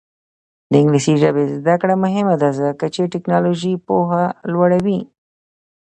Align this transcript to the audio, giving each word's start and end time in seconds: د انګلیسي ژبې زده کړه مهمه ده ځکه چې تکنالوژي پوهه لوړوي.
د 0.71 0.73
انګلیسي 0.81 1.13
ژبې 1.21 1.43
زده 1.57 1.75
کړه 1.81 1.95
مهمه 2.03 2.35
ده 2.41 2.49
ځکه 2.61 2.85
چې 2.93 3.11
تکنالوژي 3.13 3.73
پوهه 3.87 4.23
لوړوي. 4.51 4.99